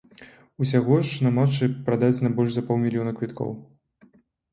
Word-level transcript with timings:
Усяго 0.63 0.95
ж 1.09 1.25
на 1.27 1.31
матчы 1.35 1.67
прададзена 1.89 2.31
больш 2.39 2.51
за 2.55 2.63
паўмільёна 2.71 3.11
квіткоў. 3.21 3.51